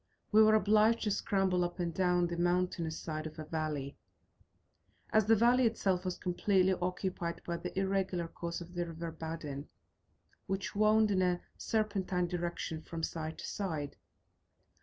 We 0.31 0.41
were 0.41 0.55
obliged 0.55 1.03
to 1.03 1.11
scramble 1.11 1.63
up 1.63 1.77
and 1.79 1.93
down 1.93 2.25
the 2.25 2.35
mountainous 2.35 2.97
side 2.97 3.27
of 3.27 3.37
a 3.37 3.45
valley, 3.45 3.97
as 5.11 5.27
the 5.27 5.35
valley 5.35 5.67
itself 5.67 6.05
was 6.05 6.17
completely 6.17 6.73
occupied 6.73 7.43
by 7.45 7.57
the 7.57 7.77
irregular 7.77 8.27
course 8.27 8.61
of 8.61 8.73
the 8.73 8.87
river 8.87 9.11
Badin, 9.11 9.67
which 10.47 10.73
wound 10.75 11.11
in 11.11 11.21
a 11.21 11.41
serpentine 11.55 12.25
direction 12.25 12.81
from 12.81 13.03
side 13.03 13.37
to 13.37 13.45
side. 13.45 13.95